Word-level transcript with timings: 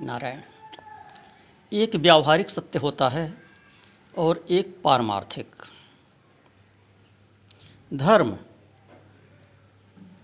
नारायण। 0.00 0.40
एक 1.72 1.94
व्यावहारिक 1.94 2.50
सत्य 2.50 2.78
होता 2.78 3.08
है 3.08 3.34
और 4.18 4.44
एक 4.50 4.80
पारमार्थिक। 4.84 5.62
धर्म 7.94 8.36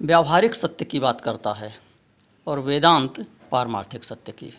व्यावहारिक 0.02 0.54
सत्य 0.54 0.84
की 0.84 1.00
बात 1.00 1.20
करता 1.20 1.52
है 1.52 1.80
और 2.46 2.58
वेदांत 2.58 3.20
पारमार्थिक 3.50 4.04
सत्य 4.04 4.32
की। 4.32 4.52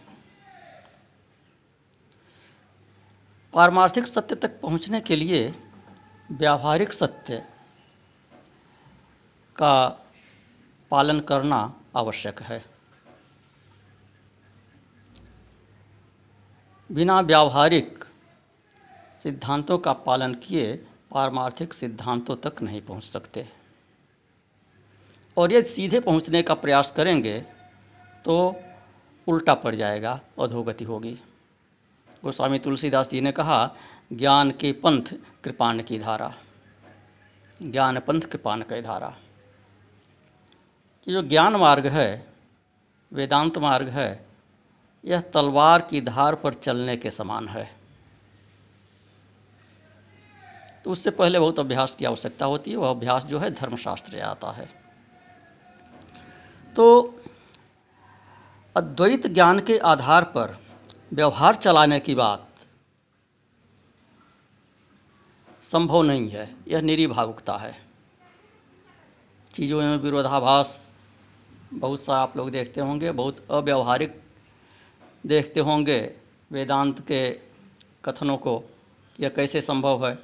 पारमार्थिक 3.53 4.07
सत्य 4.07 4.35
तक 4.35 4.59
पहुँचने 4.62 5.01
के 5.01 5.15
लिए 5.15 5.53
व्यावहारिक 6.31 6.93
सत्य 6.93 7.46
का 9.55 9.87
पालन 10.91 11.19
करना 11.19 11.79
आवश्यक 11.96 12.41
है। 12.41 12.71
बिना 16.91 17.22
व्यावहारिक 17.22 18.05
सिद्धांतों 19.18 19.77
का 19.77 19.94
पालन 19.94 20.34
किए 20.34 20.86
पारमार्थिक 21.12 21.73
सिद्धांतों 21.73 22.36
तक 22.36 22.62
नहीं 22.62 22.81
पहुँच 22.81 23.04
सकते। 23.04 23.50
और 25.38 25.54
यदि 25.54 25.70
सीधे 25.70 26.00
पहुँचने 26.00 26.44
का 26.44 26.54
प्रयास 26.54 26.91
करेंगे 26.91 27.41
तो 28.26 28.62
उल्टा 29.27 29.54
पड़ 29.54 29.76
जाएगा, 29.76 30.22
अधोगति 30.40 30.84
होगी। 30.84 31.20
गोस्वामी 32.23 32.59
तुलसीदास 32.59 33.09
जी 33.09 33.22
ने 33.22 33.31
कहा, 33.31 33.76
ज्ञान 34.14 34.52
के 34.52 34.72
पंथ 34.72 35.02
कृपाण 35.44 35.84
की 35.84 36.00
धारा। 36.00 36.34
ज्ञान 37.62 38.00
पंथ 38.00 38.22
कृपाण 38.22 38.62
की 38.62 38.81
धारा। 38.81 39.17
कि 41.05 41.12
जो 41.12 41.22
ज्ञान 41.22 41.55
मार्ग 41.55 41.88
है, 41.88 42.34
वेदांत 43.14 43.58
मार्ग 43.58 43.88
है 43.89 44.30
यह 45.03 45.21
तलवार 45.21 45.81
की 45.81 46.01
धार 46.01 46.35
पर 46.35 46.53
चलने 46.53 46.97
के 46.97 47.11
समान 47.11 47.47
है। 47.47 47.69
तो 50.85 50.91
उससे 50.91 51.11
पहले 51.11 51.39
बहुत 51.39 51.59
अभ्यास 51.59 51.95
की 51.95 52.05
आवश्यकता 52.05 52.45
होती 52.45 52.71
है, 52.71 52.77
वह 52.77 52.89
अभ्यास 52.89 53.25
जो 53.25 53.39
है 53.39 53.52
धर्मशास्त्र 53.52 54.19
आता 54.19 54.52
है। 54.52 54.69
तो 56.75 57.19
अद्वैत 58.75 59.27
ज्ञान 59.27 59.59
के 59.59 59.77
आधार 59.77 60.23
पर 60.23 60.58
व्यवहार 61.13 61.55
चलाने 61.55 61.99
की 61.99 62.15
बात 62.15 62.47
संभव 65.63 66.02
नहीं 66.03 66.30
है, 66.30 66.55
यह 66.67 66.81
निरी 66.81 67.08
भावुकता 67.08 67.58
है। 67.58 67.75
चीज़ों 69.53 69.81
में 69.81 69.97
विरोधाभास 69.97 70.95
बहुत 71.73 72.02
सा 72.02 72.15
आप 72.15 72.38
लोग 72.38 72.52
देखते 72.52 72.81
होंगे, 72.81 73.11
बहुत 73.11 73.45
अव्यवहारिक 73.52 74.20
देखते 75.25 75.59
होंगे 75.59 76.16
वेदांत 76.52 77.08
के 77.08 77.30
कथनों 78.05 78.38
को 78.38 78.64
यह 79.19 79.30
कैसे 79.30 79.61
संभव 79.61 80.08
है। 80.08 80.17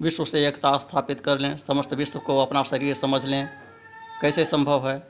विश्व 0.00 0.24
से 0.24 0.48
एकता 0.48 0.78
स्थापित 0.78 1.20
कर 1.20 1.38
लें, 1.38 1.56
समस्त 1.56 1.94
विश्व 1.94 2.18
को 2.18 2.38
अपना 2.38 2.62
शरीर 2.62 2.94
समझ 2.94 3.24
लें। 3.24 3.48
कैसे 4.20 4.44
संभव 4.44 4.90
है? 4.90 5.02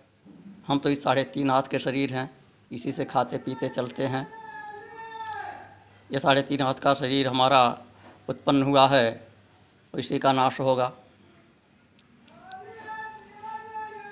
हम 0.66 0.78
तो 0.78 0.90
इस 0.90 1.02
साढ़े 1.02 1.24
तीन 1.24 1.50
हाथ 1.50 1.62
के 1.62 1.78
शरीर 1.78 2.14
हैं, 2.14 2.30
इसी 2.72 2.92
से 2.92 3.04
खाते 3.04 3.38
पीते 3.38 3.68
चलते 3.68 4.02
हैं। 4.02 4.28
यह 6.12 6.18
साढ़े 6.18 6.42
तीन 6.42 6.62
हाथ 6.62 6.74
का 6.74 6.94
शरीर 6.94 7.28
हमारा 7.28 7.78
उत्पन्न 8.28 8.62
हुआ 8.62 8.88
है 8.88 9.26
इसी 9.98 10.18
का 10.18 10.32
नाश 10.32 10.60
होगा। 10.60 10.92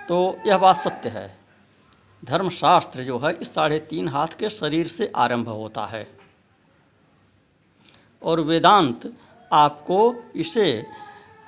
तो 0.09 0.39
यह 0.47 0.59
बात 0.59 0.77
सत्य 0.77 1.09
है। 1.09 1.44
धर्मशास्त्र 2.25 3.05
जो 3.05 3.19
है, 3.19 3.33
इस 3.33 3.55
साढ़े 3.55 3.79
तीन 3.79 4.09
हाथ 4.09 4.29
के 4.29 4.51
शरीर 4.51 4.89
से 4.89 5.13
आरंभ 5.17 5.49
होता 5.49 5.87
है। 5.87 6.19
और 8.23 8.41
वेदांत 8.41 9.17
आपको 9.53 10.15
इसे 10.37 10.87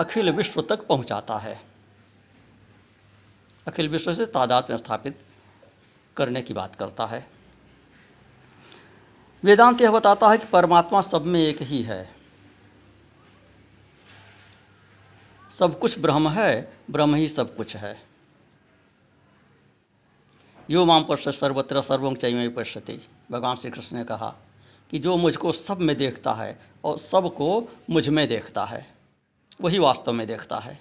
अखिल 0.00 0.30
विश्व 0.30 0.62
तक 0.62 0.86
पहुंचाता 0.86 1.38
है। 1.38 1.60
अखिल 3.68 3.88
विश्व 3.88 4.14
से 4.14 4.26
तादाद 4.26 4.66
में 4.70 4.76
स्थापित 4.76 5.20
करने 6.16 6.42
की 6.42 6.54
बात 6.54 6.74
करता 6.74 7.06
है। 7.06 7.28
वेदांत 9.44 9.80
यह 9.80 9.90
बताता 9.90 10.28
है 10.28 10.38
कि 10.38 10.46
परमात्मा 10.46 11.00
सब 11.00 11.26
में 11.26 11.40
एक 11.40 11.62
ही 11.62 11.82
है। 11.82 12.14
सब 15.50 15.78
कुछ 15.78 15.98
ब्रह्म 15.98 16.28
है, 16.28 16.76
ब्रह्म 16.90 17.14
ही 17.14 17.28
सब 17.28 17.56
कुछ 17.56 17.76
है। 17.76 18.05
यो 20.70 20.84
माम 20.84 21.04
पश्य 21.04 21.32
सर्वत्र 21.32 21.80
सर्वं 21.82 22.14
चैमय 22.14 22.48
पश्यति। 22.48 22.98
भगवान 23.30 23.56
श्री 23.56 23.70
कृष्ण 23.70 23.96
ने 23.96 24.04
कहा 24.04 24.34
कि 24.90 24.98
जो 24.98 25.16
मुझको 25.16 25.52
सब 25.52 25.80
में 25.80 25.96
देखता 25.96 26.32
है 26.32 26.58
और 26.84 26.98
सबको 26.98 27.68
मुझमें 27.90 28.26
देखता 28.28 28.64
है, 28.64 28.86
वही 29.60 29.78
वास्तव 29.78 30.12
में 30.12 30.26
देखता 30.26 30.58
है। 30.58 30.78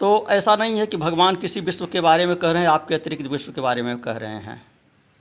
तो 0.00 0.26
ऐसा 0.30 0.56
नहीं 0.56 0.78
है 0.78 0.86
कि 0.86 0.96
भगवान 0.96 1.36
किसी 1.36 1.60
विश्व 1.60 1.86
के 1.86 2.00
बारे 2.00 2.26
में 2.26 2.36
कह 2.36 2.50
रहे 2.50 2.62
हैं, 2.62 2.68
आपके 2.68 2.94
अतिरिक्त 2.94 3.26
विश्व 3.26 3.52
के 3.52 3.60
बारे 3.60 3.82
में 3.82 4.00
कह 4.00 4.12
रहे 4.12 4.38
हैं। 4.38 4.62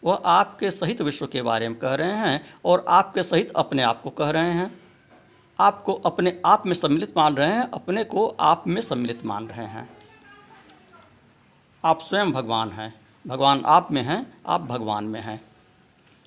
वह 0.04 0.22
आपके 0.26 0.72
सहित 0.72 1.02
विश्व 1.02 1.28
के 1.28 1.42
बारे 1.42 1.70
में 1.70 1.80
कह 1.80 1.96
रहे 1.96 2.12
हैं 2.12 2.56
और 2.66 2.86
आपके 2.88 3.24
सहित 3.24 3.52
अपने 3.56 3.82
आप 3.82 4.02
को 4.02 4.10
कह 4.10 4.30
रहे 4.30 4.52
हैं। 4.52 4.72
आपको 5.60 5.94
अपने 5.94 6.40
आप 6.46 6.66
में 6.66 6.74
सम्मिलित 6.74 7.14
मान 7.18 7.36
रहे 7.36 7.52
हैं, 7.52 7.70
अपने 7.72 8.04
को 8.04 8.28
आप 8.40 8.64
में 8.68 8.82
सम्मिलित 8.82 9.26
मान 9.26 9.48
रहे 9.48 9.66
हैं। 9.66 9.90
आप 11.86 12.02
स्वयं 12.02 12.32
भगवान 12.32 12.72
हैं। 12.72 13.02
भगवान 13.28 13.64
आप 13.66 13.92
में 13.92 14.02
हैं, 14.02 14.38
आप 14.48 14.62
भगवान 14.62 15.04
में 15.04 15.22
हैं। 15.22 15.42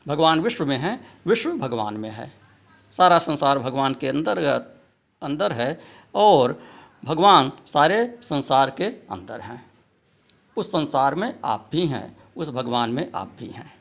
भगवान 0.09 0.41
विश्व 0.41 0.67
में 0.67 0.78
हैं, 0.78 1.21
विश्व 1.27 1.53
भगवान 1.53 1.97
में 1.97 2.11
है। 2.11 2.33
सारा 2.93 3.19
संसार 3.19 3.59
भगवान 3.59 3.95
के 3.95 4.09
अंतर्गत, 4.09 4.77
अंदर 5.22 5.53
है 5.53 5.83
और 6.15 6.62
भगवान 7.05 7.53
सारे 7.66 8.19
संसार 8.22 8.71
के 8.71 8.84
अंदर 8.84 9.41
हैं। 9.41 9.71
उस 10.56 10.69
संसार 10.69 11.15
में 11.15 11.41
आप 11.45 11.69
भी 11.72 11.87
हैं, 11.87 12.16
उस 12.37 12.49
भगवान 12.49 12.91
में 12.91 13.12
आप 13.15 13.33
भी 13.39 13.49
हैं। 13.49 13.78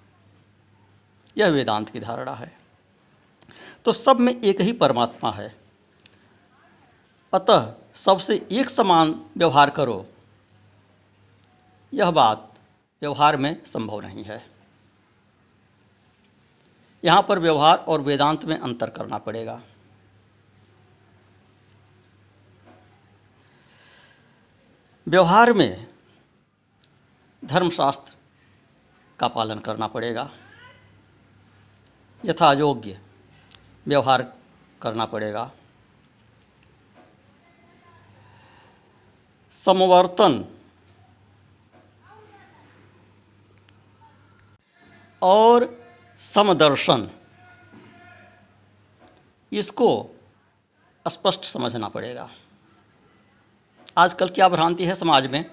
यह 1.38 1.48
वेदांत 1.48 1.90
की 1.90 2.00
धारणा 2.00 2.34
है। 2.34 2.58
तो 3.86 3.94
सब 3.94 4.20
में 4.20 4.42
एक 4.42 4.62
ही 4.62 4.72
परमात्मा 4.72 5.32
है। 5.32 5.56
अतः 7.34 7.74
सबसे 7.96 8.48
एक 8.52 8.70
समान 8.70 9.26
व्यवहार 9.38 9.70
करो। 9.70 10.06
यह 11.96 12.12
बात 12.12 12.54
व्यवहार 13.02 13.38
में 13.38 13.66
संभव 13.66 14.02
नहीं 14.02 14.24
है। 14.24 14.52
यहाँ 17.04 17.22
पर 17.22 17.40
व्यवहार 17.40 17.78
और 17.78 18.02
वेदांत 18.02 18.46
में 18.46 18.60
अंतर 18.60 18.90
करना 18.90 19.18
पड़ेगा। 19.18 19.62
व्यवहार 25.08 25.54
में 25.54 25.88
धर्मशास्त्र 27.46 28.16
का 29.20 29.28
पालन 29.28 29.60
करना 29.60 29.88
पड़ेगा। 29.88 30.32
यथा 32.26 32.54
योग्य 32.54 33.00
व्यवहार 33.86 34.34
करना 34.82 35.06
पड़ेगा। 35.06 35.52
समवर्तन 39.52 40.55
और 45.26 45.68
समदर्शन। 46.20 47.10
इसको 49.52 49.90
स्पष्ट 51.06 51.46
समझना 51.46 51.88
पड़ेगा। 51.88 52.30
आजकल 53.98 54.30
क्या 54.30 54.50
भ्रांति 54.50 54.86
है 54.86 54.96
समाज 54.96 55.28
में 55.28 55.44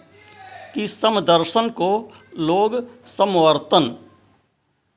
कि 0.75 0.87
समदर्शन 0.89 1.71
को 1.71 1.91
लोग 2.39 2.75
समवर्तन 3.07 3.97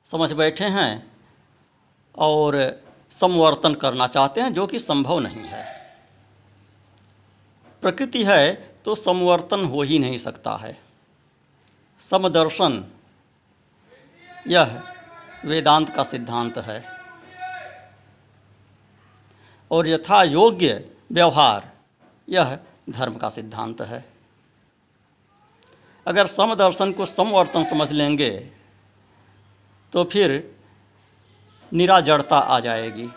समझ 0.06 0.32
बैठे 0.32 0.64
हैं 0.64 1.12
और 2.18 2.82
समवर्तन 3.10 3.74
करना 3.74 4.06
चाहते 4.06 4.40
हैं, 4.40 4.52
जो 4.52 4.66
कि 4.66 4.78
संभव 4.78 5.18
नहीं 5.18 5.44
है। 5.44 5.64
प्रकृति 7.82 8.24
है 8.24 8.54
तो 8.84 8.94
समवर्तन 8.94 9.64
हो 9.64 9.82
ही 9.82 9.98
नहीं 9.98 10.18
सकता 10.18 10.56
है। 10.56 10.76
समदर्शन 12.00 12.84
यह 14.46 14.82
वेदांत 15.44 15.88
का 15.94 16.04
सिद्धांत 16.04 16.58
है। 16.58 16.84
और 19.70 19.88
यथा 19.88 20.22
योग्य 20.22 20.90
व्यवहार, 21.12 21.70
यह 22.28 22.58
धर्म 22.90 23.16
का 23.16 23.28
सिद्धांत 23.28 23.80
है। 23.80 24.04
अगर 26.06 26.26
समदर्शन 26.26 26.92
को 26.92 27.06
समवर्तन 27.06 27.64
समझ 27.64 27.90
लेंगे 27.92 28.30
तो 29.92 30.04
फिर 30.04 30.54
निराजड़ता 31.72 32.38
आ 32.38 32.58
जाएगी। 32.60 33.08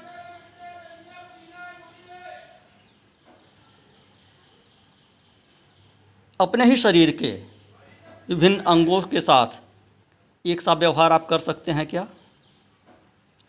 अपने 6.40 6.66
ही 6.66 6.76
शरीर 6.76 7.12
के 7.12 7.32
विभिन्न 8.30 8.60
अंगों 8.64 9.02
के 9.02 9.22
साथ 9.22 9.60
एक 10.46 10.62
सा 10.62 10.74
व्यवहार 10.74 11.12
आप 11.12 11.28
कर 11.28 11.40
सकते 11.40 11.72
हैं 11.72 11.88
क्या? 11.88 12.08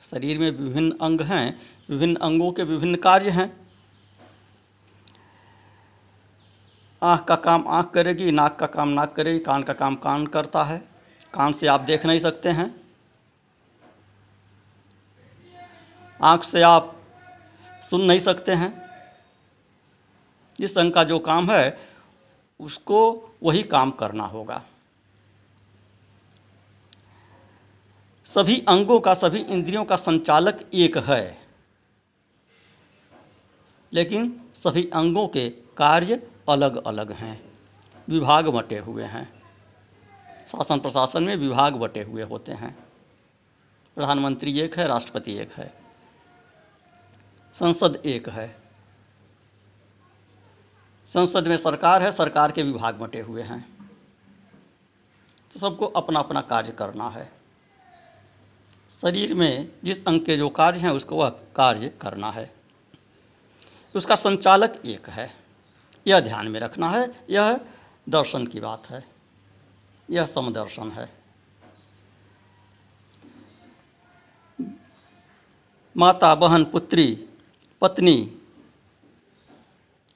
शरीर 0.00 0.38
में 0.38 0.50
विभिन्न 0.50 0.98
अंग 1.02 1.20
हैं, 1.20 1.62
विभिन्न 1.90 2.16
अंगों 2.16 2.52
के 2.52 2.62
विभिन्न 2.62 2.94
कार्य 2.94 3.30
हैं। 3.30 3.66
आँख 7.02 7.24
का 7.24 7.36
काम 7.36 7.68
आँख 7.68 7.90
करेगी, 7.90 8.30
नाक 8.30 8.58
का 8.58 8.66
काम 8.66 8.88
नाक 8.88 9.16
करेगी, 9.16 9.38
कान 9.38 9.62
का 9.62 9.72
काम 9.72 9.94
कान 9.94 10.26
करता 10.26 10.64
है। 10.64 10.88
कान 11.34 11.52
से 11.52 11.66
आप 11.66 11.80
देख 11.80 12.06
नहीं 12.06 12.18
सकते 12.18 12.48
हैं। 12.48 12.80
आँख 16.22 16.44
से 16.44 16.62
आप 16.62 17.02
सुन 17.90 18.02
नहीं 18.02 18.18
सकते 18.18 18.52
हैं। 18.52 18.90
जिस 20.58 20.78
अंग 20.78 20.92
का 20.92 21.04
जो 21.04 21.18
काम 21.18 21.50
है, 21.50 21.78
उसको 22.60 23.30
वही 23.42 23.62
काम 23.62 23.90
करना 23.90 24.24
होगा। 24.24 24.64
सभी 28.34 28.64
अंगों 28.68 29.00
का, 29.00 29.14
सभी 29.14 29.38
इंद्रियों 29.38 29.84
का 29.84 29.96
संचालक 29.96 30.70
एक 30.74 30.98
है। 30.98 31.48
लेकिन 33.92 34.50
सभी 34.54 34.90
अंगों 34.90 35.28
के 35.28 35.50
कार्य 35.50 36.30
अलग 36.48 36.84
अलग 36.84 37.12
हैं, 37.12 37.52
विभाग 38.08 38.48
बटे 38.48 38.78
हुए 38.78 39.04
हैं। 39.04 39.42
शासन 40.48 40.78
प्रशासन 40.78 41.22
में 41.22 41.36
विभाग 41.36 41.76
बटे 41.76 42.02
हुए 42.02 42.22
होते 42.22 42.52
हैं। 42.52 42.78
प्रधानमंत्री 43.94 44.60
एक 44.60 44.78
है, 44.78 44.86
राष्ट्रपति 44.86 45.32
एक 45.32 45.52
है। 45.52 45.74
संसद 47.54 48.02
एक 48.06 48.28
है। 48.28 48.56
संसद 51.06 51.48
में 51.48 51.56
सरकार 51.56 52.02
है, 52.02 52.12
सरकार 52.12 52.52
के 52.52 52.62
विभाग 52.62 52.94
बटे 52.94 53.20
हुए 53.20 53.42
हैं। 53.42 53.90
तो 55.52 55.60
सबको 55.60 55.86
अपना 55.86 56.20
अपना 56.20 56.40
कार्य 56.40 56.72
करना 56.72 57.08
है। 57.08 57.39
शरीर 58.90 59.34
में 59.34 59.72
जिस 59.84 60.06
अंग 60.06 60.20
के 60.20 60.36
जो 60.36 60.48
कार्य 60.48 60.78
हैं 60.78 60.90
उसको 60.90 61.16
वह 61.16 61.28
कार्य 61.28 61.88
करना 62.00 62.30
है। 62.30 62.54
उसका 63.96 64.14
संचालक 64.14 64.82
एक 64.86 65.08
है। 65.08 65.36
यह 66.06 66.20
ध्यान 66.20 66.48
में 66.48 66.60
रखना 66.60 66.90
है। 66.90 67.24
यह 67.30 67.60
दर्शन 68.08 68.46
की 68.46 68.60
बात 68.60 68.86
है। 68.86 69.04
यह 70.10 70.26
समदर्शन 70.26 70.90
है। 70.90 71.20
माता, 75.96 76.34
बहन, 76.34 76.64
पुत्री, 76.64 77.28
पत्नी 77.80 78.38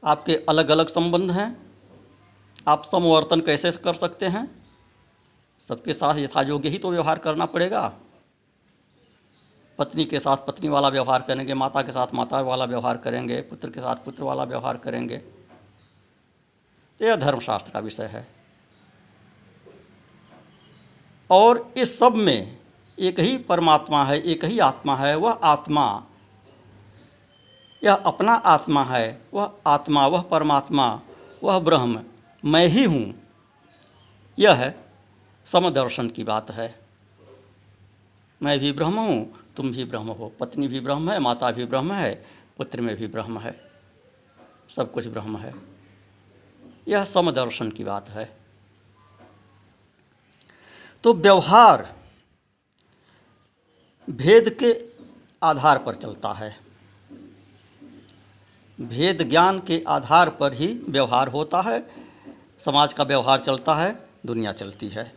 आपके 0.04 0.36
अलग 0.48 0.68
अलग 0.68 0.88
संबंध 0.88 1.30
हैं। 1.30 1.72
आप 2.68 2.84
समवर्तन 2.84 3.40
कैसे 3.40 3.72
कर 3.72 3.94
सकते 3.94 4.26
हैं? 4.26 4.66
सबके 5.60 5.94
साथ 5.94 6.16
यथायोग्य 6.16 6.68
ही 6.68 6.78
तो 6.78 6.90
व्यवहार 6.90 7.18
करना 7.18 7.46
पड़ेगा। 7.46 8.00
पत्नी 9.78 10.04
के 10.04 10.20
साथ 10.20 10.36
पत्नी 10.36 10.68
वाला 10.68 10.88
व्यवहार 10.88 11.22
करेंगे, 11.22 11.54
माता 11.54 11.82
के 11.82 11.92
साथ 11.92 12.06
माता 12.14 12.40
वाला 12.40 12.64
व्यवहार 12.64 12.96
करेंगे, 12.96 13.40
पुत्र 13.40 13.70
के 13.70 13.80
साथ 13.80 13.96
पुत्र 13.96 14.22
वाला 14.22 14.44
व्यवहार 14.44 14.76
करेंगे। 14.76 15.18
तो 17.00 17.04
यह 17.04 17.16
धर्मशास्त्र 17.16 17.72
का 17.72 17.78
विषय 17.78 18.04
है। 18.04 18.28
और 21.30 21.72
इस 21.76 21.98
सब 21.98 22.12
में 22.12 22.58
एक 22.98 23.20
ही 23.20 23.38
परमात्मा 23.38 24.04
है, 24.04 24.22
एक 24.22 24.44
ही 24.44 24.58
आत्मा 24.58 24.96
है, 24.96 25.16
वह 25.16 25.32
आत्मा, 25.32 26.04
यह 27.84 27.94
अपना 27.94 28.32
आत्मा 28.32 28.84
है, 28.84 29.20
वह 29.34 29.52
आत्मा, 29.66 30.06
वह 30.06 30.22
परमात्मा, 30.22 31.00
वह 31.42 31.58
ब्रह्म, 31.58 32.04
मैं 32.44 32.66
ही 32.66 32.84
हूँ। 32.84 33.14
यह 34.38 34.74
समदर्शन 35.46 36.08
की 36.08 36.24
बात 36.24 36.50
है। 36.50 36.80
मैं 38.42 38.58
भी 38.58 38.72
ब्रह्म 38.72 38.98
हूँ 38.98 39.43
तुम 39.56 39.72
भी 39.72 39.84
ब्रह्म 39.84 40.10
हो, 40.10 40.32
पत्नी 40.40 40.68
भी 40.68 40.80
ब्रह्म 40.80 41.10
है, 41.10 41.18
माता 41.18 41.50
भी 41.50 41.64
ब्रह्म 41.64 41.92
है, 41.92 42.26
पुत्र 42.56 42.80
में 42.80 42.96
भी 42.96 43.06
ब्रह्म 43.06 43.38
है, 43.38 43.70
सब 44.68 44.92
कुछ 44.92 45.06
ब्रह्म 45.06 45.38
है। 45.38 45.54
यह 46.88 47.04
समदर्शन 47.04 47.70
की 47.70 47.84
बात 47.84 48.08
है। 48.08 48.36
तो 51.02 51.14
व्यवहार 51.14 51.96
भेद 54.10 54.56
के 54.62 54.88
आधार 55.42 55.78
पर 55.78 55.94
चलता 55.94 56.32
है। 56.32 56.60
भेद 58.80 59.30
ज्ञान 59.30 59.60
के 59.60 59.84
आधार 59.88 60.30
पर 60.30 60.52
ही 60.52 60.80
व्यवहार 60.88 61.28
होता 61.28 61.60
है, 61.60 61.90
समाज 62.58 62.92
का 62.92 63.04
व्यवहार 63.04 63.40
चलता 63.40 63.74
है, 63.74 64.08
दुनिया 64.26 64.52
चलती 64.52 64.88
है। 64.88 65.12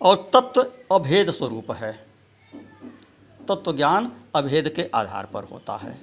और 0.00 0.30
तत्व 0.36 0.72
अभेद 0.94 1.30
स्वरूप 1.30 1.70
है। 1.70 2.11
तत्व 3.48 3.76
ज्ञान 3.76 4.12
अभेद 4.34 4.68
के 4.68 4.88
आधार 4.94 5.26
पर 5.26 5.44
होता 5.44 5.76
है। 5.76 6.00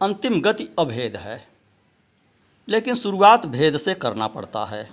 अंतिम 0.00 0.40
गति 0.40 0.68
अभेद 0.78 1.16
है, 1.16 1.46
लेकिन 2.68 2.94
शुरुआत 2.94 3.46
भेद 3.46 3.76
से 3.76 3.94
करना 3.94 4.26
पड़ता 4.26 4.64
है। 4.64 4.88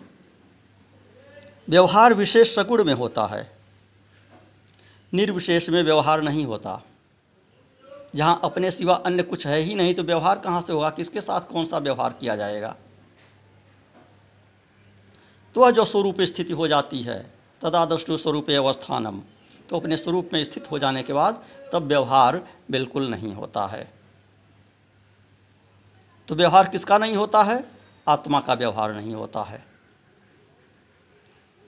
व्यवहार 1.70 2.14
विशेष 2.14 2.56
सगुण 2.56 2.84
में 2.84 2.94
होता 2.94 3.26
है। 3.26 3.52
निर्विशेष 5.14 5.70
में 5.70 5.82
व्यवहार 5.84 6.22
नहीं 6.22 6.46
होता। 6.46 6.82
जहाँ 8.16 8.40
अपने 8.44 8.72
सिवा 8.72 8.96
अन्य 8.96 9.24
कुछ 9.24 9.48
है 9.48 9.60
ही 9.60 9.76
नहीं 9.76 9.94
तो 9.96 10.04
व्यवहार 10.04 10.40
कहाँ 10.40 10.62
से 10.62 10.74
होगा? 10.74 10.90
किसके 10.90 11.22
साथ 11.22 11.42
कौन 11.42 11.66
सा 11.66 11.78
व्यवहार 11.78 12.14
किया 12.14 12.36
जाएगा? 12.36 12.76
तो 15.56 15.72
जो 15.72 15.86
स्वरूप 15.86 16.22
स्थिति 16.22 16.54
हो 16.54 16.68
जाती 16.68 17.02
है, 17.04 17.20
तदादृष्टु 17.62 18.18
स्वरूप 18.18 18.50
अवस्थानम। 18.50 19.22
तो 19.70 19.80
अपने 19.80 19.98
स्वरूप 19.98 20.30
में 20.34 20.44
स्थित 20.44 20.72
हो 20.72 20.80
जाने 20.80 21.04
के 21.04 21.14
बाद 21.14 21.46
तब 21.74 21.84
व्यवहार 21.84 22.48
बिल्कुल 22.72 23.10
नहीं 23.10 23.34
होता 23.34 23.68
है। 23.68 23.94
तो 26.28 26.36
व्यवहार 26.36 26.70
किसका 26.70 26.98
नहीं 26.98 27.16
होता 27.16 27.44
है? 27.44 27.66
आत्मा 28.08 28.40
का 28.40 28.54
व्यवहार 28.54 28.94
नहीं 28.94 29.14
होता 29.14 29.44
है। 29.44 29.66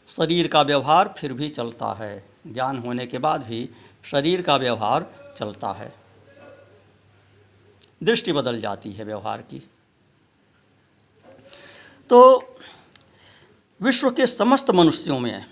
शरीर 0.09 0.47
का 0.47 0.61
व्यवहार 0.61 1.15
फिर 1.17 1.33
भी 1.33 1.49
चलता 1.49 1.93
है। 1.93 2.29
ज्ञान 2.47 2.77
होने 2.77 3.07
के 3.07 3.17
बाद 3.17 3.43
भी 3.43 3.69
शरीर 4.03 4.41
का 4.41 4.55
व्यवहार 4.55 5.33
चलता 5.37 5.67
है। 5.67 5.93
दृष्टि 8.03 8.31
बदल 8.31 8.61
जाती 8.61 8.93
है 8.93 9.03
व्यवहार 9.03 9.41
की। 9.41 9.69
तो 12.09 12.39
विश्व 13.81 14.11
के 14.11 14.27
समस्त 14.27 14.71
मनुष्यों 14.71 15.19
में 15.19 15.45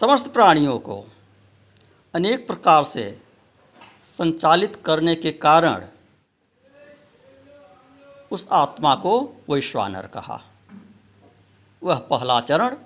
समस्त 0.00 0.32
प्राणियों 0.32 0.78
को 0.78 1.06
अनेक 2.14 2.46
प्रकार 2.46 2.84
से 2.84 3.22
संचालित 4.18 4.82
करने 4.84 5.14
के 5.14 5.32
कारण 5.32 5.86
उस 8.30 8.48
आत्मा 8.52 8.94
को 8.94 9.42
वैश्वानर 9.50 10.06
कहा। 10.06 10.42
वह 11.82 11.98
पहला 11.98 12.40
चरण, 12.40 12.76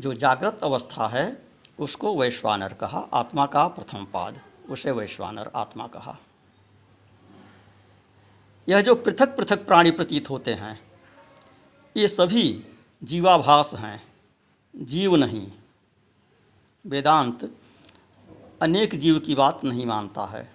जो 0.00 0.14
जागृत 0.14 0.60
अवस्था 0.62 1.08
है, 1.08 1.42
उसको 1.78 2.16
वैश्वानर 2.16 2.72
कहा। 2.72 2.98
आत्मा 2.98 3.46
का 3.46 3.68
प्रथम 3.68 4.04
पाद, 4.04 4.40
उसे 4.68 4.90
वैश्वानर 4.90 5.50
आत्मा 5.54 5.86
कहा। 5.86 6.18
यह 8.68 8.80
जो 8.80 8.94
पृथक 8.94 9.36
पृथक 9.36 9.66
प्राणी 9.66 9.90
प्रतीत 9.90 10.30
होते 10.30 10.54
हैं, 10.54 10.80
ये 11.96 12.08
सभी 12.08 12.64
जीवाभास 13.04 13.70
हैं, 13.74 14.02
जीव 14.76 15.16
नहीं। 15.16 15.52
वेदांत 16.86 17.54
अनेक 18.62 19.00
जीव 19.00 19.18
की 19.18 19.34
बात 19.34 19.64
नहीं 19.64 19.86
मानता 19.86 20.26
है। 20.26 20.52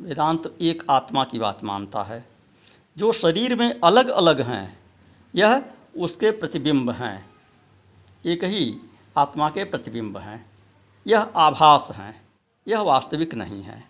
वेदांत 0.00 0.56
एक 0.60 0.82
आत्मा 0.90 1.24
की 1.24 1.38
बात 1.38 1.64
मानता 1.64 2.02
है। 2.02 2.28
जो 2.98 3.12
शरीर 3.12 3.56
में 3.56 3.80
अलग 3.84 4.08
अलग 4.08 4.40
हैं, 4.40 4.78
यह 5.34 5.64
उसके 5.96 6.30
प्रतिबिंब 6.30 6.90
हैं। 6.90 7.30
एक 8.26 8.44
ही 8.44 8.80
आत्मा 9.16 9.50
के 9.50 9.64
प्रतिबिंब 9.64 10.18
हैं। 10.18 10.50
यह 11.06 11.20
आभास 11.20 11.88
हैं, 11.90 12.22
यह 12.68 12.80
वास्तविक 12.80 13.34
नहीं 13.34 13.62
है। 13.62 13.88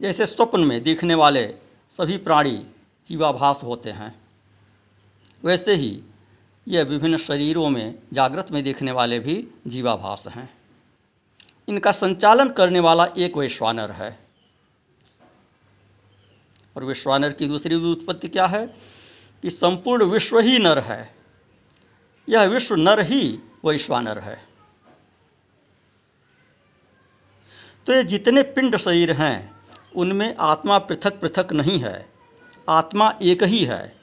जैसे 0.00 0.26
स्वप्न 0.26 0.60
में 0.60 0.82
दिखने 0.82 1.14
वाले 1.14 1.54
सभी 1.90 2.16
प्राणी 2.16 2.66
जीवाभास 3.08 3.64
होते 3.64 3.90
हैं, 3.90 4.20
वैसे 5.44 5.74
ही 5.74 6.02
यह 6.68 6.84
विभिन्न 6.84 7.16
शरीरों 7.16 7.70
में 7.70 7.98
जागृत 8.12 8.46
में 8.50 8.64
देखने 8.64 8.92
वाले 8.92 9.18
भी 9.18 9.48
जीवाभास 9.66 10.28
हैं। 10.28 10.54
इनका 11.68 11.92
संचालन 11.92 12.48
करने 12.48 12.80
वाला 12.80 13.08
एक 13.18 13.36
वैश्वानर 13.36 13.90
है। 13.90 14.18
और 16.76 16.84
विश्वानर 16.84 17.32
की 17.32 17.46
दूसरी 17.46 17.74
उत्पत्ति 17.74 18.28
क्या 18.28 18.46
है? 18.46 18.66
कि 19.42 19.50
संपूर्ण 19.50 20.04
विश्व 20.04 20.38
ही 20.38 20.58
नर 20.58 20.78
है। 20.78 21.14
यह 22.28 22.42
विश्व 22.42 22.74
नर 22.74 23.00
ही 23.00 23.38
वैश्वानर 23.64 24.18
है। 24.18 24.48
तो 27.86 27.92
ये 27.92 28.04
जितने 28.04 28.42
पिंड 28.42 28.76
शरीर 28.76 29.12
हैं, 29.12 29.56
उनमें 29.96 30.36
आत्मा 30.36 30.78
पृथक 30.78 31.20
पृथक 31.20 31.52
नहीं 31.52 31.78
है। 31.78 32.12
आत्मा 32.68 33.18
एक 33.22 33.42
ही 33.42 33.64
है। 33.64 33.96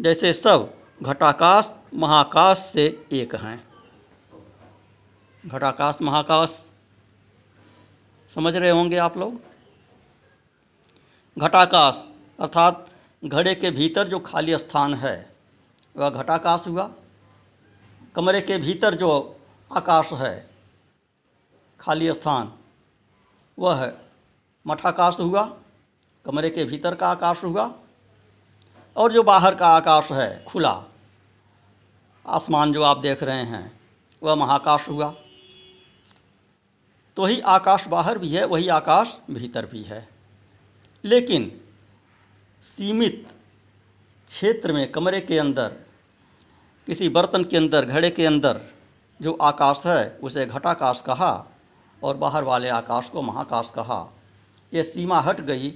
जैसे 0.00 0.32
सब 0.32 0.81
घटाकाश 1.02 1.74
महाकाश 1.94 2.58
से 2.58 3.06
एक 3.12 3.34
हैं। 3.34 3.64
घटाकाश 5.46 5.98
महाकाश, 6.02 6.72
समझ 8.30 8.56
रहे 8.56 8.70
होंगे 8.70 8.96
आप 8.96 9.16
लोग? 9.16 9.40
घटाकाश, 11.38 12.10
अर्थात 12.40 12.86
घड़े 13.24 13.54
के 13.54 13.70
भीतर 13.70 14.08
जो 14.08 14.18
खाली 14.18 14.58
स्थान 14.58 14.94
है, 14.94 15.34
वह 15.96 16.10
घटाकाश 16.10 16.68
हुआ। 16.68 16.90
कमरे 18.14 18.40
के 18.40 18.58
भीतर 18.58 18.94
जो 18.94 19.10
आकाश 19.70 20.12
है, 20.12 20.50
खाली 21.80 22.12
स्थान, 22.12 22.52
वह 23.58 23.92
मठाकाश 24.66 25.20
हुआ। 25.20 25.44
कमरे 26.24 26.50
के 26.50 26.64
भीतर 26.64 26.94
का 26.94 27.10
आकाश 27.10 27.44
हुआ। 27.44 27.70
और 28.96 29.12
जो 29.12 29.22
बाहर 29.22 29.54
का 29.54 29.68
आकाश 29.68 30.12
है, 30.12 30.44
खुला 30.44 30.82
आसमान 32.26 32.72
जो 32.72 32.82
आप 32.82 32.98
देख 32.98 33.22
रहे 33.22 33.42
हैं, 33.42 33.80
वह 34.22 34.34
महाकाश 34.34 34.88
हुआ। 34.88 35.14
तो 37.16 37.24
ही 37.24 37.40
आकाश 37.40 37.86
बाहर 37.86 38.18
भी 38.18 38.34
है, 38.34 38.44
वही 38.44 38.68
आकाश 38.68 39.16
भीतर 39.30 39.66
भी 39.66 39.82
है। 39.82 40.08
लेकिन 41.04 41.60
सीमित 42.62 43.26
क्षेत्र 44.28 44.72
में, 44.72 44.90
कमरे 44.92 45.20
के 45.20 45.38
अंदर, 45.38 45.68
किसी 46.86 47.08
बर्तन 47.08 47.44
के 47.44 47.56
अंदर, 47.56 47.84
घड़े 47.84 48.10
के 48.10 48.26
अंदर 48.26 48.60
जो 49.20 49.32
आकाश 49.32 49.82
है, 49.86 50.18
उसे 50.22 50.46
घटाकाश 50.46 51.02
कहा 51.06 51.46
और 52.02 52.16
बाहर 52.16 52.44
वाले 52.44 52.68
आकाश 52.68 53.08
को 53.08 53.22
महाकाश 53.22 53.70
कहा। 53.70 54.06
ये 54.74 54.82
सीमा 54.84 55.20
हट 55.20 55.40
गई, 55.40 55.72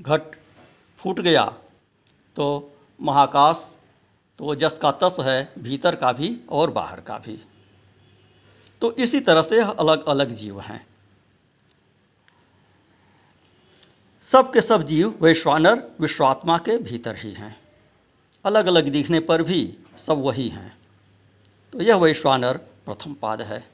घट 0.00 0.36
फूट 0.98 1.20
गया 1.20 1.44
तो 2.36 2.72
महाकाश 3.00 3.73
तो 4.38 4.54
जस 4.54 4.78
का 4.82 4.92
तस 4.92 5.16
है, 5.20 5.52
भीतर 5.58 5.96
का 5.96 6.12
भी 6.12 6.40
और 6.48 6.70
बाहर 6.70 7.00
का 7.00 7.18
भी। 7.18 7.44
तो 8.80 8.92
इसी 8.92 9.20
तरह 9.20 9.42
से 9.42 9.60
अलग 9.60 10.06
अलग 10.06 10.30
जीव 10.30 10.60
हैं। 10.60 10.86
सब 14.22 14.52
के 14.52 14.60
सब 14.60 14.82
जीव 14.82 15.18
वैश्वानर, 15.20 15.90
विश्वात्मा 16.00 16.58
के 16.58 16.78
भीतर 16.78 17.16
ही 17.16 17.32
हैं। 17.32 17.60
अलग 18.44 18.66
अलग 18.66 18.88
दिखने 18.88 19.20
पर 19.20 19.42
भी 19.42 19.78
सब 19.98 20.14
वही 20.14 20.48
हैं। 20.48 20.78
तो 21.72 21.82
यह 21.82 21.96
वैश्वानर 21.96 22.56
प्रथम 22.56 23.14
पाद 23.14 23.42
है। 23.42 23.70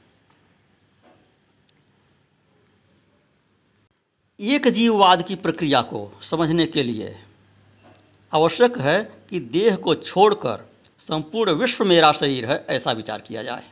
एक 4.41 4.69
जीववाद 4.69 5.23
की 5.23 5.35
प्रक्रिया 5.35 5.83
को 5.83 6.19
समझने 6.23 6.67
के 6.67 6.83
लिए 6.83 7.25
आवश्यक 8.33 8.79
है 8.79 9.03
कि 9.31 9.41
देह 9.41 9.77
को 9.77 9.95
छोड़कर 9.95 10.69
संपूर्ण 10.99 11.53
विश्व 11.53 11.85
मेरा 11.85 12.13
शरीर 12.13 12.47
है, 12.47 12.65
ऐसा 12.71 12.93
विचार 12.93 13.21
किया 13.21 13.43
जाए। 13.43 13.71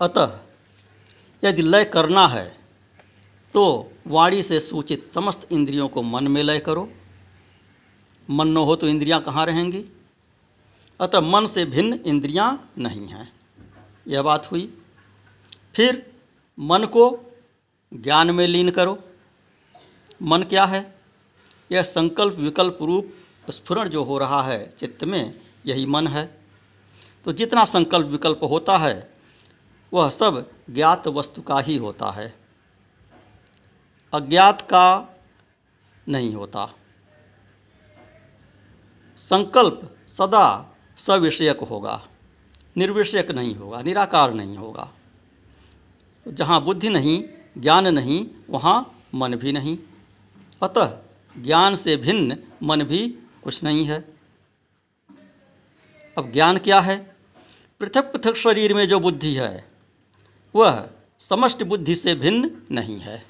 अतः 0.00 0.38
यदि 1.42 1.62
लय 1.62 1.84
करना 1.84 2.26
है 2.28 2.46
तो 3.54 3.92
वाणी 4.06 4.42
से 4.42 4.60
सूचित 4.60 5.06
समस्त 5.06 5.46
इंद्रियों 5.52 5.88
को 5.88 6.02
मन 6.02 6.28
में 6.28 6.42
लय 6.42 6.58
करो। 6.58 6.88
मन 8.30 8.48
न 8.48 8.56
हो 8.56 8.76
तो 8.76 8.88
इंद्रियाँ 8.88 9.20
कहाँ 9.22 9.46
रहेंगी? 9.46 9.84
अतः 11.00 11.20
मन 11.20 11.46
से 11.46 11.64
भिन्न 11.64 12.00
इंद्रियाँ 12.06 12.70
नहीं 12.78 13.06
हैं। 13.06 13.32
यह 14.08 14.22
बात 14.22 14.50
हुई। 14.50 14.78
फिर 15.74 16.12
मन 16.58 16.84
को 16.86 17.04
ज्ञान 17.92 18.30
में 18.30 18.46
लीन 18.46 18.70
करो। 18.70 18.98
मन 20.22 20.42
क्या 20.42 20.64
है? 20.64 20.94
यह 21.72 21.82
संकल्प 21.82 22.34
विकल्प 22.34 22.78
रूप 22.82 23.12
स्फुरण 23.50 23.88
जो 23.88 24.04
हो 24.04 24.18
रहा 24.18 24.42
है, 24.42 24.70
चित्त 24.70 25.04
में 25.04 25.40
यही 25.66 25.86
मन 25.86 26.06
है। 26.06 26.40
तो 27.24 27.32
जितना 27.32 27.64
संकल्प 27.64 28.06
विकल्प 28.06 28.40
होता 28.42 28.78
है, 28.78 29.14
वह 29.92 30.10
सब 30.10 30.50
ज्ञात 30.70 31.08
वस्तु 31.08 31.42
का 31.42 31.60
ही 31.60 31.76
होता 31.76 32.10
है। 32.10 32.34
अज्ञात 34.12 34.60
का 34.62 35.18
नहीं 36.08 36.34
होता। 36.34 36.68
संकल्प 39.16 39.96
सदा 40.08 40.76
सविषयक 40.96 41.60
होगा, 41.60 42.02
निर्विषयक 42.76 43.30
नहीं 43.30 43.54
होगा, 43.56 43.82
निराकार 43.82 44.34
नहीं 44.34 44.56
होगा। 44.56 44.90
जहाँ 46.26 46.62
बुद्धि 46.64 46.88
नहीं, 46.88 47.22
ज्ञान 47.58 47.86
नहीं, 47.86 48.26
वहाँ 48.50 49.02
मन 49.14 49.36
भी 49.36 49.52
नहीं। 49.52 49.78
अतः 50.62 50.98
ज्ञान 51.42 51.76
से 51.76 51.96
भिन्न 51.96 52.36
मन 52.62 52.84
भी 52.84 53.08
कुछ 53.44 53.62
नहीं 53.64 53.84
है। 53.84 54.04
अब 56.18 56.32
ज्ञान 56.32 56.58
क्या 56.58 56.80
है? 56.80 57.16
पृथक 57.80 58.12
पृथक 58.12 58.34
शरीर 58.34 58.74
में 58.74 58.88
जो 58.88 59.00
बुद्धि 59.00 59.34
है, 59.34 59.68
वह 60.54 60.88
समष्टि 61.20 61.64
बुद्धि 61.64 61.94
से 61.94 62.14
भिन्न 62.14 62.62
नहीं 62.70 62.98
है। 62.98 63.26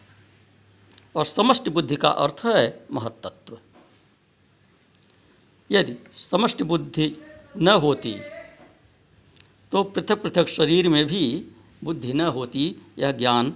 और 1.17 1.25
समष्टि 1.25 1.71
बुद्धि 1.71 1.97
का 1.97 2.09
अर्थ 2.09 2.43
है 2.47 2.87
महत्त्व। 2.93 3.59
यदि 5.71 5.97
समष्टि 6.17 6.65
बुद्धि 6.65 7.17
न 7.57 7.69
होती 7.69 8.21
तो 9.73 9.83
पृथक 9.83 10.23
पृथक 10.23 10.47
शरीर 10.47 10.89
में 10.89 11.07
भी 11.07 11.47
बुद्धि 11.85 12.13
न 12.13 12.21
होती, 12.21 12.77
यह 12.99 13.13
ज्ञान 13.13 13.55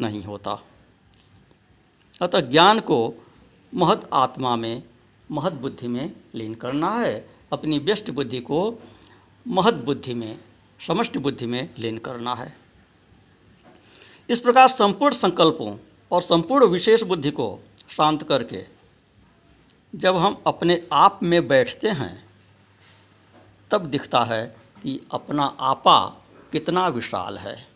नहीं 0.00 0.22
होता। 0.24 0.64
अतः 2.22 2.40
ज्ञान 2.40 2.80
को 2.80 3.14
महत 3.74 4.10
आत्मा 4.12 4.56
में, 4.56 4.82
महत 5.30 5.52
बुद्धि 5.52 5.88
में 5.88 6.16
लीन 6.34 6.54
करना 6.54 6.90
है। 6.90 7.30
अपनी 7.52 7.78
व्यष्ट 7.78 8.10
बुद्धि 8.10 8.40
को 8.40 8.82
महत 9.48 9.74
बुद्धि 9.74 10.14
में, 10.14 10.38
समष्टि 10.86 11.18
बुद्धि 11.18 11.46
में 11.46 11.74
लीन 11.78 11.98
करना 11.98 12.34
है। 12.34 12.56
इस 14.30 14.40
प्रकार 14.40 14.68
संपूर्ण 14.68 15.14
संकल्पों 15.14 15.78
और 16.12 16.22
संपूर्ण 16.22 16.66
विशेष 16.66 17.02
बुद्धि 17.02 17.30
को 17.30 17.58
शांत 17.88 18.22
करके, 18.22 18.66
जब 19.94 20.16
हम 20.16 20.42
अपने 20.46 20.88
आप 20.92 21.20
में 21.22 21.48
बैठते 21.48 21.88
हैं, 21.88 22.26
तब 23.70 23.86
दिखता 23.86 24.24
है 24.24 24.56
कि 24.82 25.00
अपना 25.12 25.56
आपा 25.60 26.26
कितना 26.52 26.88
विशाल 26.88 27.38
है। 27.38 27.68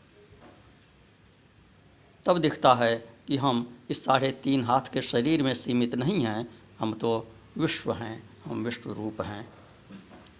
तब 2.24 2.38
दिखता 2.38 2.74
है 2.74 3.11
कि 3.28 3.36
हम 3.36 3.78
इस 3.90 4.04
साढ़े 4.04 4.30
तीन 4.30 4.64
हाथ 4.64 4.80
के 4.80 5.02
शरीर 5.02 5.42
में 5.42 5.54
सीमित 5.54 5.94
नहीं 5.94 6.24
हैं, 6.24 6.48
हम 6.78 6.94
तो 6.94 7.28
विश्व 7.58 7.92
हैं, 7.92 8.30
हम 8.44 8.64
विश्व 8.64 8.92
रूप 8.92 9.20
हैं 9.20 9.48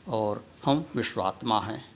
और 0.08 0.44
हम 0.64 0.84
विश्वात्मा 0.96 1.60
हैं। 1.60 1.92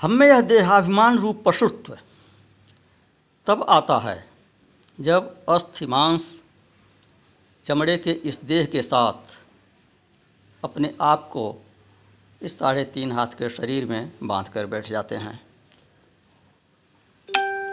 हम 0.00 0.10
में 0.10 0.26
यह 0.26 0.40
देहाभिमान 0.40 1.18
रूप 1.18 1.42
पशुत्व 1.46 1.98
तब 3.46 3.66
आता 3.68 3.98
है 3.98 4.28
जब 5.00 5.44
अस्थि 5.48 5.86
मांस 5.86 6.40
चमड़े 7.64 7.98
के 7.98 8.12
इस 8.12 8.44
देह 8.44 8.64
के 8.64 8.82
साथ 8.82 9.38
अपने 10.64 10.94
आप 11.00 11.28
को 11.32 11.62
इस 12.42 12.58
साढ़े 12.58 12.84
तीन 12.84 13.12
हाथ 13.12 13.26
के 13.26 13.48
शरीर 13.48 13.86
में 13.86 14.12
बाँध 14.22 14.48
कर 14.48 14.66
बैठ 14.66 14.88
जाते 14.88 15.14
हैं। 15.14 15.49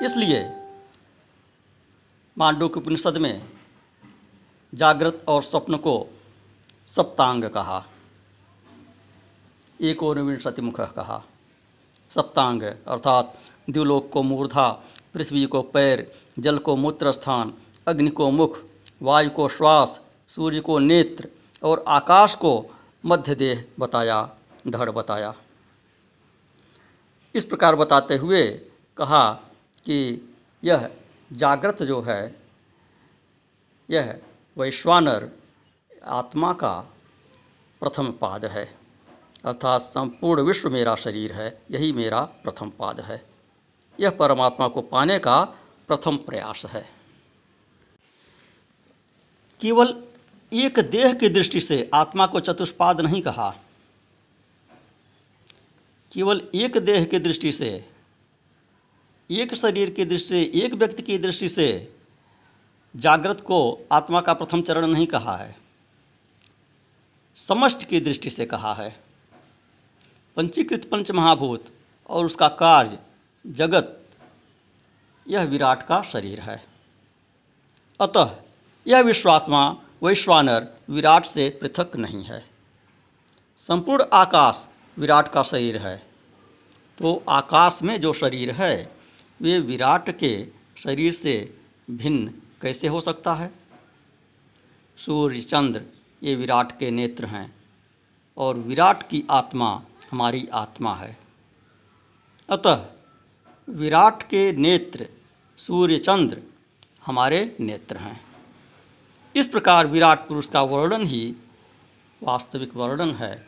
इसलिए 0.04 0.52
मांडू 2.38 2.68
के 2.68 2.80
उपनिषद 2.80 3.18
में 3.18 3.50
जागृत 4.76 5.26
और 5.28 5.44
स्वप्न 5.44 5.78
को 5.78 6.08
सप्तांग 6.88 7.44
कहा। 7.44 7.86
एकोनविंशति 9.82 10.62
मुख 10.62 10.80
कहा। 10.96 11.24
सप्तांग 12.10 12.64
अर्थात 12.64 13.40
द्युलोक 13.70 14.10
को 14.10 14.24
मूर्धा, 14.24 14.84
पृथ्वी 15.14 15.46
को 15.46 15.62
पैर, 15.62 16.16
जल 16.40 16.58
को 16.58 16.76
मूत्र 16.76 17.12
स्थान 17.12 17.54
अग्नि 17.88 18.10
को 18.10 18.32
मुख, 18.32 18.60
वायु 19.02 19.30
को 19.30 19.50
श्वास, 19.50 20.02
सूर्य 20.30 20.60
को 20.60 20.80
नेत्र 20.80 21.28
और 21.64 21.84
आकाश 21.88 22.36
को 22.36 22.66
मध्य 23.06 23.36
देह 23.36 23.66
बताया, 23.80 24.30
धड़ 24.68 24.90
बताया। 24.90 25.34
इस 27.36 27.46
प्रकार 27.46 27.76
बताते 27.76 28.16
हुए 28.16 28.48
कहा 28.98 29.47
कि 29.88 30.30
यह 30.64 30.90
जागृत 31.34 31.84
जो 31.84 32.02
है, 32.02 32.36
यह 33.90 34.20
वैश्वानर 34.58 35.32
आत्मा 36.04 36.54
का 36.54 36.80
प्रथम 37.80 38.12
पाद 38.12 38.46
है। 38.46 38.76
अर्थात 39.46 39.82
संपूर्ण 39.82 40.42
विश्व 40.42 40.70
मेरा 40.70 40.96
शरीर 40.96 41.34
है, 41.34 41.62
यही 41.72 41.92
मेरा 41.92 42.22
प्रथम 42.22 42.70
पाद 42.70 43.00
है। 43.00 43.26
यह 44.00 44.10
परमात्मा 44.10 44.68
को 44.68 44.82
पाने 44.82 45.20
का 45.20 45.44
प्रथम 45.88 46.18
प्रयास 46.18 46.66
है। 46.66 46.90
केवल 49.62 50.04
एक 50.54 50.80
देह 50.80 51.14
की 51.14 51.30
दृष्टि 51.30 51.62
से 51.62 51.90
आत्मा 51.94 52.28
को 52.28 52.40
चतुष्पाद 52.40 53.02
नहीं 53.02 53.22
कहा। 53.22 53.56
केवल 56.12 56.50
एक 56.56 56.78
देह 56.78 57.06
की 57.06 57.20
दृष्टि 57.20 57.52
से 57.52 57.90
एक 59.32 59.56
शरीर 59.56 59.90
की 59.90 60.06
दृष्टि 60.06 60.30
से 60.30 60.52
एक 60.56 60.74
व्यक्ति 60.74 61.04
की 61.04 61.18
दृष्टि 61.18 61.50
से 61.50 61.96
जागृत 62.96 63.42
को 63.42 63.88
आत्मा 63.92 64.22
का 64.22 64.34
प्रथम 64.34 64.62
चरण 64.62 64.88
नहीं 64.88 65.08
कहा 65.08 65.38
है। 65.38 65.56
समष्ट 67.36 67.84
की 67.84 68.00
दृष्टि 68.00 68.30
से 68.30 68.46
कहा 68.46 68.74
है। 68.74 69.04
पंचीकृत 70.36 70.90
पंच 70.92 71.12
महाभूत 71.12 71.66
और 72.10 72.26
उसका 72.26 72.48
कार्य 72.48 73.00
जगत, 73.48 74.06
यह 75.28 75.44
विराट 75.44 75.88
का 75.88 76.02
शरीर 76.02 76.40
है। 76.40 76.66
अतः 78.02 78.36
यह 78.88 79.00
विश्वात्मा, 79.00 79.82
वैश्वानर 80.04 80.68
विराट 80.90 81.26
से 81.26 81.60
पृथक 81.62 81.96
नहीं 81.96 82.24
है। 82.24 82.46
संपूर्ण 83.58 84.06
आकाश 84.14 84.68
विराट 84.98 85.32
का 85.32 85.44
शरीर 85.44 85.78
है। 85.78 85.98
तो 86.98 87.24
आकाश 87.30 87.80
में 87.84 88.02
जो 88.02 88.14
शरीर 88.14 88.52
है 88.52 88.97
वे 89.40 89.60
विराट 89.60 90.10
के 90.10 90.48
शरीर 90.78 91.12
से 91.12 91.34
भिन्न 91.90 92.34
कैसे 92.62 92.88
हो 92.88 93.02
सकता 93.02 93.34
है? 93.34 93.52
सूर्य 94.98 95.42
चंद्र 95.42 95.82
ये 96.24 96.36
विराट 96.36 96.72
के 96.80 96.92
नेत्र 96.92 97.26
हैं 97.26 97.54
और 98.38 98.58
विराट 98.58 99.10
की 99.10 99.24
आत्मा 99.30 99.70
हमारी 100.12 100.48
आत्मा 100.54 100.94
है। 100.96 101.18
अतः 102.50 102.86
विराट 103.68 104.24
के 104.24 104.52
नेत्र 104.52 105.08
सूर्य 105.60 105.98
चंद्र 105.98 106.42
हमारे 107.06 107.56
नेत्र 107.60 107.98
हैं। 107.98 108.20
इस 109.36 109.48
प्रकार 109.48 109.88
विराट 109.88 110.28
पुरुष 110.28 110.48
का 110.50 110.62
वर्णन 110.62 111.06
ही 111.06 111.36
वास्तविक 112.22 112.76
वर्णन 112.76 113.12
है। 113.12 113.46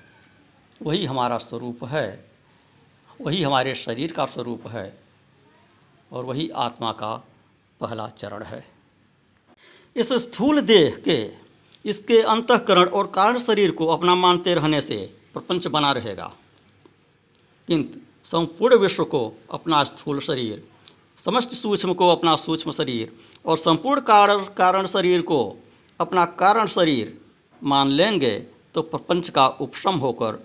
वही 0.81 1.05
हमारा 1.05 1.37
स्वरूप 1.37 1.83
है, 1.83 2.25
वही 3.21 3.41
हमारे 3.43 3.75
शरीर 3.75 4.11
का 4.11 4.25
स्वरूप 4.25 4.67
है। 4.67 5.08
और 6.11 6.25
वही 6.25 6.49
आत्मा 6.49 6.91
का 6.91 7.15
पहला 7.81 8.07
चरण 8.09 8.43
है। 8.43 8.63
इस 9.95 10.13
स्थूल 10.13 10.61
देह 10.61 10.95
के, 11.07 11.29
इसके 11.85 12.21
अंतकरण 12.21 12.89
और 12.89 13.07
कारण 13.07 13.37
शरीर 13.39 13.71
को 13.71 13.87
अपना 13.87 14.15
मानते 14.15 14.53
रहने 14.53 14.81
से 14.81 14.97
प्रपंच 15.33 15.67
बना 15.67 15.91
रहेगा। 15.91 16.31
किंतु 17.67 17.99
संपूर्ण 18.23 18.77
विश्व 18.77 19.03
को 19.03 19.21
अपना 19.51 19.83
स्थूल 19.83 20.19
शरीर, 20.19 20.63
समस्त 21.17 21.53
सूक्ष्म 21.53 21.93
को 21.93 22.07
अपना 22.07 22.35
सूक्ष्म 22.35 22.71
शरीर 22.71 23.13
और 23.45 23.57
संपूर्ण 23.57 24.01
कारण 24.01 24.43
कारण 24.57 24.87
शरीर 24.87 25.21
को 25.21 25.39
अपना 25.99 26.25
कारण 26.25 26.67
शरीर 26.67 27.17
मान 27.61 27.89
लेंगे 27.89 28.39
तो 28.73 28.81
प्रपंच 28.81 29.29
का 29.29 29.47
उपशम 29.47 29.95
होकर 29.95 30.35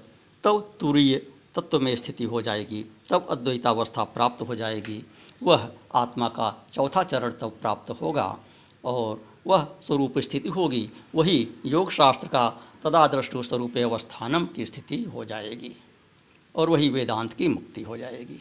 तब 0.44 0.74
तुरीय 0.80 1.16
तत्व 1.54 1.80
में 1.80 1.94
स्थिति 1.96 2.24
हो 2.24 2.40
जाएगी, 2.42 2.84
तब 3.10 3.26
अद्वैतावस्था 3.30 4.04
प्राप्त 4.04 4.42
हो 4.42 4.54
जाएगी। 4.54 5.04
वह 5.44 5.68
आत्मा 5.94 6.28
का 6.28 6.66
चौथा 6.72 7.02
चरण 7.02 7.30
तब 7.30 7.56
प्राप्त 7.60 7.90
होगा 7.90 8.38
और 8.84 9.20
वह 9.46 9.66
स्वरूप 9.82 10.18
स्थिति 10.18 10.48
होगी। 10.48 10.90
वही 11.14 11.48
योग 11.66 11.90
शास्त्र 11.90 12.28
का 12.28 12.48
तदादृष्टु 12.84 13.42
स्वरूप 13.42 13.76
अवस्थानम 13.78 14.46
की 14.46 14.66
स्थिति 14.66 15.02
हो 15.04 15.24
जाएगी 15.24 15.76
और 16.54 16.70
वही 16.70 16.88
वेदांत 16.88 17.32
की 17.32 17.48
मुक्ति 17.48 17.82
हो 17.82 17.96
जाएगी। 17.96 18.40